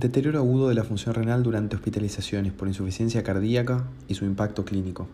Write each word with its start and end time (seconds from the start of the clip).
Deterioro 0.00 0.38
agudo 0.38 0.70
de 0.70 0.74
la 0.74 0.82
función 0.82 1.14
renal 1.14 1.42
durante 1.42 1.76
hospitalizaciones 1.76 2.54
por 2.54 2.68
insuficiencia 2.68 3.22
cardíaca 3.22 3.84
y 4.08 4.14
su 4.14 4.24
impacto 4.24 4.64
clínico. 4.64 5.06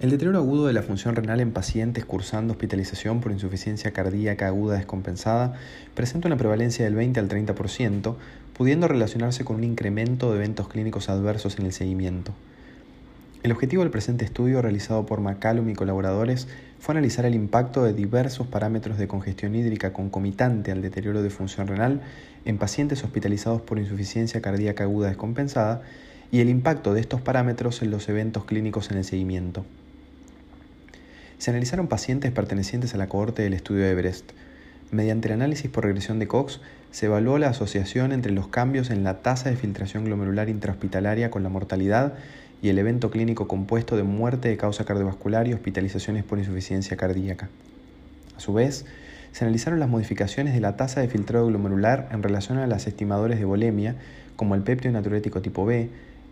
El 0.00 0.10
deterioro 0.10 0.36
agudo 0.36 0.66
de 0.66 0.74
la 0.74 0.82
función 0.82 1.16
renal 1.16 1.40
en 1.40 1.52
pacientes 1.52 2.04
cursando 2.04 2.52
hospitalización 2.52 3.22
por 3.22 3.32
insuficiencia 3.32 3.92
cardíaca 3.92 4.48
aguda 4.48 4.76
descompensada 4.76 5.54
presenta 5.94 6.28
una 6.28 6.36
prevalencia 6.36 6.84
del 6.84 6.94
20 6.94 7.20
al 7.20 7.30
30%, 7.30 8.16
pudiendo 8.52 8.86
relacionarse 8.86 9.46
con 9.46 9.56
un 9.56 9.64
incremento 9.64 10.30
de 10.30 10.36
eventos 10.36 10.68
clínicos 10.68 11.08
adversos 11.08 11.58
en 11.58 11.64
el 11.64 11.72
seguimiento. 11.72 12.34
El 13.42 13.52
objetivo 13.52 13.82
del 13.82 13.90
presente 13.90 14.26
estudio, 14.26 14.60
realizado 14.60 15.06
por 15.06 15.22
McCallum 15.22 15.70
y 15.70 15.74
colaboradores, 15.74 16.46
fue 16.78 16.92
analizar 16.92 17.24
el 17.24 17.34
impacto 17.34 17.82
de 17.82 17.94
diversos 17.94 18.46
parámetros 18.46 18.98
de 18.98 19.08
congestión 19.08 19.54
hídrica 19.54 19.94
concomitante 19.94 20.72
al 20.72 20.82
deterioro 20.82 21.22
de 21.22 21.30
función 21.30 21.66
renal 21.66 22.02
en 22.44 22.58
pacientes 22.58 23.02
hospitalizados 23.02 23.62
por 23.62 23.78
insuficiencia 23.78 24.42
cardíaca 24.42 24.84
aguda 24.84 25.08
descompensada 25.08 25.80
y 26.30 26.40
el 26.40 26.50
impacto 26.50 26.92
de 26.92 27.00
estos 27.00 27.22
parámetros 27.22 27.80
en 27.80 27.90
los 27.90 28.10
eventos 28.10 28.44
clínicos 28.44 28.90
en 28.90 28.98
el 28.98 29.04
seguimiento. 29.04 29.64
Se 31.38 31.50
analizaron 31.50 31.88
pacientes 31.88 32.32
pertenecientes 32.32 32.92
a 32.92 32.98
la 32.98 33.08
cohorte 33.08 33.42
del 33.42 33.54
estudio 33.54 33.86
Everest. 33.86 34.32
Mediante 34.90 35.28
el 35.28 35.34
análisis 35.34 35.70
por 35.70 35.84
regresión 35.84 36.18
de 36.18 36.28
Cox, 36.28 36.60
se 36.90 37.06
evaluó 37.06 37.38
la 37.38 37.48
asociación 37.48 38.12
entre 38.12 38.32
los 38.32 38.48
cambios 38.48 38.90
en 38.90 39.02
la 39.02 39.22
tasa 39.22 39.48
de 39.48 39.56
filtración 39.56 40.04
glomerular 40.04 40.50
intrahospitalaria 40.50 41.30
con 41.30 41.42
la 41.42 41.48
mortalidad 41.48 42.14
y 42.62 42.68
el 42.68 42.78
evento 42.78 43.10
clínico 43.10 43.48
compuesto 43.48 43.96
de 43.96 44.02
muerte 44.02 44.48
de 44.48 44.56
causa 44.56 44.84
cardiovascular 44.84 45.48
y 45.48 45.54
hospitalizaciones 45.54 46.24
por 46.24 46.38
insuficiencia 46.38 46.96
cardíaca. 46.96 47.48
A 48.36 48.40
su 48.40 48.52
vez, 48.52 48.84
se 49.32 49.44
analizaron 49.44 49.80
las 49.80 49.88
modificaciones 49.88 50.54
de 50.54 50.60
la 50.60 50.76
tasa 50.76 51.00
de 51.00 51.08
filtrado 51.08 51.46
glomerular 51.46 52.08
en 52.12 52.22
relación 52.22 52.58
a 52.58 52.66
las 52.66 52.86
estimadores 52.86 53.38
de 53.38 53.44
volemia, 53.44 53.96
como 54.36 54.54
el 54.54 54.62
péptido 54.62 54.92
natriurético 54.92 55.40
tipo 55.40 55.64
B, 55.64 55.88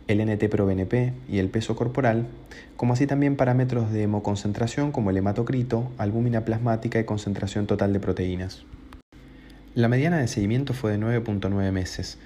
el 0.09 0.21
NT-proBNP 0.21 1.13
y 1.29 1.39
el 1.39 1.49
peso 1.49 1.77
corporal, 1.77 2.27
como 2.77 2.95
así 2.95 3.07
también 3.07 3.37
parámetros 3.37 3.93
de 3.93 4.03
hemoconcentración 4.05 4.91
como 4.91 5.11
el 5.11 5.19
hematocrito, 5.19 5.91
albúmina 5.99 6.45
plasmática 6.45 6.99
y 6.99 7.05
concentración 7.05 7.67
total 7.67 7.93
de 7.93 8.01
proteínas. 8.01 8.65
La 9.75 9.89
mediana 9.89 10.19
de 10.19 10.27
seguimiento 10.27 10.73
fue 10.73 10.93
de 10.93 10.99
9.9 10.99 11.71
meses. 11.73 12.19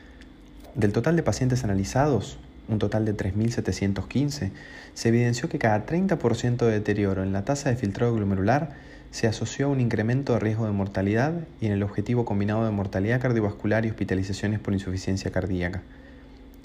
Del 0.74 0.92
total 0.92 1.16
de 1.16 1.22
pacientes 1.22 1.64
analizados, 1.64 2.38
un 2.68 2.78
total 2.78 3.04
de 3.04 3.16
3.715, 3.16 4.50
se 4.94 5.08
evidenció 5.08 5.48
que 5.48 5.58
cada 5.58 5.86
30% 5.86 6.56
de 6.56 6.72
deterioro 6.72 7.22
en 7.22 7.32
la 7.32 7.44
tasa 7.44 7.70
de 7.70 7.76
filtrado 7.76 8.14
glomerular 8.14 8.70
se 9.10 9.26
asoció 9.26 9.66
a 9.66 9.68
un 9.68 9.80
incremento 9.80 10.32
de 10.32 10.40
riesgo 10.40 10.66
de 10.66 10.72
mortalidad 10.72 11.32
y 11.60 11.66
en 11.66 11.72
el 11.72 11.82
objetivo 11.82 12.24
combinado 12.24 12.64
de 12.64 12.70
mortalidad 12.70 13.20
cardiovascular 13.20 13.84
y 13.84 13.90
hospitalizaciones 13.90 14.58
por 14.58 14.72
insuficiencia 14.72 15.30
cardíaca. 15.30 15.82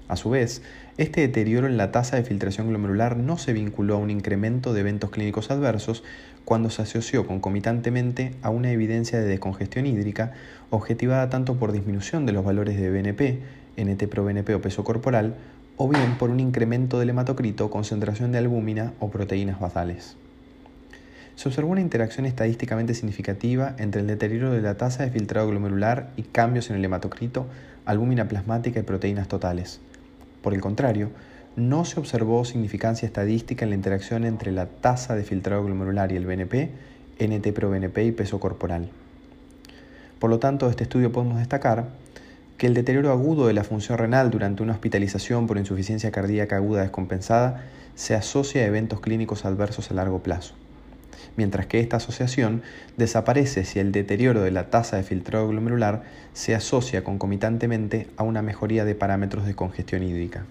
A 0.07 0.15
su 0.15 0.29
vez, 0.29 0.61
este 0.97 1.19
deterioro 1.19 1.67
en 1.67 1.75
la 1.75 1.91
tasa 1.91 2.15
de 2.15 2.23
filtración 2.23 2.69
glomerular 2.69 3.17
no 3.17 3.37
se 3.37 3.51
vinculó 3.51 3.95
a 3.95 3.97
un 3.97 4.09
incremento 4.09 4.73
de 4.73 4.79
eventos 4.79 5.09
clínicos 5.09 5.51
adversos 5.51 6.03
cuando 6.45 6.69
se 6.69 6.81
asoció 6.81 7.27
concomitantemente 7.27 8.33
a 8.41 8.49
una 8.49 8.71
evidencia 8.71 9.19
de 9.19 9.27
descongestión 9.27 9.85
hídrica 9.85 10.31
objetivada 10.69 11.29
tanto 11.29 11.55
por 11.55 11.73
disminución 11.73 12.25
de 12.25 12.31
los 12.31 12.45
valores 12.45 12.79
de 12.79 12.89
BNP, 12.89 13.41
NT-proBNP 13.75 14.55
o 14.55 14.61
peso 14.61 14.85
corporal, 14.85 15.35
o 15.77 15.87
bien 15.87 16.17
por 16.17 16.31
un 16.31 16.39
incremento 16.39 16.99
del 16.99 17.11
hematocrito, 17.11 17.69
concentración 17.69 18.31
de 18.31 18.39
albúmina 18.39 18.93
o 18.99 19.09
proteínas 19.09 19.59
basales. 19.59 20.17
Se 21.35 21.47
observó 21.47 21.71
una 21.71 21.81
interacción 21.81 22.25
estadísticamente 22.25 22.95
significativa 22.95 23.75
entre 23.77 24.01
el 24.01 24.07
deterioro 24.07 24.51
de 24.51 24.61
la 24.61 24.75
tasa 24.75 25.03
de 25.03 25.11
filtrado 25.11 25.47
glomerular 25.47 26.09
y 26.17 26.23
cambios 26.23 26.71
en 26.71 26.77
el 26.77 26.85
hematocrito, 26.85 27.45
albúmina 27.85 28.27
plasmática 28.27 28.79
y 28.79 28.83
proteínas 28.83 29.27
totales. 29.27 29.79
Por 30.41 30.55
el 30.55 30.61
contrario, 30.61 31.11
no 31.55 31.85
se 31.85 31.99
observó 31.99 32.43
significancia 32.43 33.05
estadística 33.05 33.65
en 33.65 33.69
la 33.69 33.75
interacción 33.75 34.25
entre 34.25 34.51
la 34.51 34.65
tasa 34.65 35.15
de 35.15 35.23
filtrado 35.23 35.63
glomerular 35.63 36.11
y 36.11 36.15
el 36.15 36.25
BNP, 36.25 36.71
NT-proBNP 37.19 38.05
y 38.05 38.11
peso 38.11 38.39
corporal. 38.39 38.89
Por 40.17 40.31
lo 40.31 40.39
tanto, 40.39 40.65
de 40.65 40.71
este 40.71 40.83
estudio 40.83 41.11
podemos 41.11 41.37
destacar 41.37 41.89
que 42.57 42.67
el 42.67 42.73
deterioro 42.73 43.11
agudo 43.11 43.47
de 43.47 43.53
la 43.53 43.63
función 43.63 43.97
renal 43.97 44.31
durante 44.31 44.63
una 44.63 44.73
hospitalización 44.73 45.47
por 45.47 45.57
insuficiencia 45.57 46.11
cardíaca 46.11 46.55
aguda 46.55 46.81
descompensada 46.81 47.63
se 47.95 48.15
asocia 48.15 48.61
a 48.61 48.65
eventos 48.65 48.99
clínicos 48.99 49.45
adversos 49.45 49.91
a 49.91 49.93
largo 49.93 50.23
plazo, 50.23 50.55
mientras 51.35 51.67
que 51.67 51.79
esta 51.79 51.97
asociación 51.97 52.63
desaparece 52.97 53.63
si 53.63 53.79
el 53.79 53.91
deterioro 53.91 54.41
de 54.41 54.51
la 54.51 54.69
tasa 54.69 54.97
de 54.97 55.03
filtrado 55.03 55.47
glomerular 55.47 56.03
se 56.33 56.55
asocia 56.55 57.03
concomitantemente 57.03 58.07
a 58.17 58.23
una 58.23 58.41
mejoría 58.41 58.85
de 58.85 58.95
parámetros 58.95 59.45
de 59.45 59.55
congestión 59.55 60.03
hídrica. 60.03 60.45